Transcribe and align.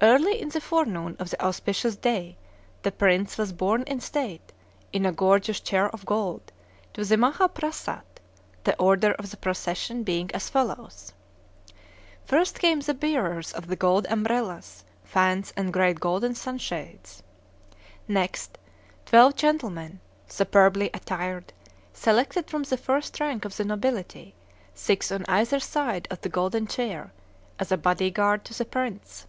Early 0.00 0.40
in 0.42 0.48
the 0.48 0.60
forenoon 0.60 1.14
of 1.20 1.30
the 1.30 1.40
auspicious 1.40 1.94
day 1.94 2.36
the 2.82 2.90
prince 2.90 3.38
was 3.38 3.52
borne 3.52 3.84
in 3.84 4.00
state, 4.00 4.52
in 4.92 5.06
a 5.06 5.12
gorgeous 5.12 5.60
chair 5.60 5.88
of 5.90 6.04
gold, 6.04 6.50
to 6.94 7.04
the 7.04 7.16
Maha 7.16 7.48
Phrasat, 7.48 8.02
the 8.64 8.76
order 8.80 9.12
of 9.12 9.30
the 9.30 9.36
procession 9.36 10.02
being 10.02 10.32
as 10.34 10.48
follows: 10.50 11.12
First 12.24 12.58
came 12.58 12.80
the 12.80 12.92
bearers 12.92 13.52
of 13.52 13.68
the 13.68 13.76
gold 13.76 14.08
umbrellas, 14.10 14.82
fans, 15.04 15.52
and 15.56 15.72
great 15.72 16.00
golden 16.00 16.34
sunshades. 16.34 17.22
Next, 18.08 18.58
twelve 19.06 19.36
gentlemen, 19.36 20.00
superbly 20.26 20.90
attired, 20.92 21.52
selected 21.92 22.50
from 22.50 22.64
the 22.64 22.76
first 22.76 23.20
rank 23.20 23.44
of 23.44 23.56
the 23.56 23.64
nobility, 23.64 24.34
six 24.74 25.12
on 25.12 25.24
either 25.28 25.60
side 25.60 26.08
of 26.10 26.20
the 26.22 26.28
golden 26.28 26.66
chair, 26.66 27.12
as 27.60 27.70
a 27.70 27.76
body 27.76 28.10
guard 28.10 28.44
to 28.46 28.58
the 28.58 28.64
prince. 28.64 29.28